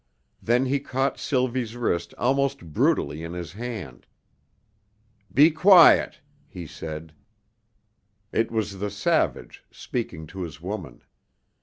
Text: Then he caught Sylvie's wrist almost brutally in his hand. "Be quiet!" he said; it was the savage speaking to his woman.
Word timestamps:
Then 0.41 0.65
he 0.65 0.79
caught 0.79 1.19
Sylvie's 1.19 1.75
wrist 1.75 2.15
almost 2.17 2.73
brutally 2.73 3.21
in 3.21 3.33
his 3.33 3.51
hand. 3.51 4.07
"Be 5.31 5.51
quiet!" 5.51 6.21
he 6.47 6.65
said; 6.65 7.13
it 8.31 8.49
was 8.49 8.79
the 8.79 8.89
savage 8.89 9.63
speaking 9.69 10.25
to 10.25 10.41
his 10.41 10.59
woman. 10.59 11.03